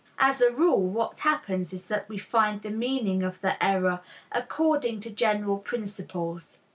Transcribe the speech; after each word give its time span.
As 0.17 0.41
a 0.41 0.51
rule, 0.51 0.81
what 0.81 1.19
happens 1.19 1.71
is 1.73 1.87
that 1.89 2.09
we 2.09 2.17
find 2.17 2.63
the 2.63 2.71
meaning 2.71 3.21
of 3.21 3.39
the 3.41 3.63
error 3.63 4.01
according 4.31 4.99
to 5.01 5.11
general 5.11 5.59
principles. 5.59 6.57